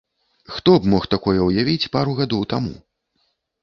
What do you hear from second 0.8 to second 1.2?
мог